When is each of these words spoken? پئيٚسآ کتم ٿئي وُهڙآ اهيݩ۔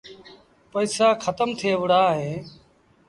پئيٚسآ 0.71 1.07
کتم 1.23 1.49
ٿئي 1.59 1.71
وُهڙآ 1.79 2.01
اهيݩ۔ 2.11 2.39